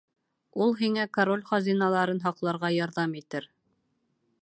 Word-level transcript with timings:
Ул 0.65 0.71
һиңә 0.79 1.03
король 1.17 1.45
хазиналарын 1.51 2.25
һаҡларға 2.25 2.73
ярҙам 2.79 3.15
итер. 3.25 3.51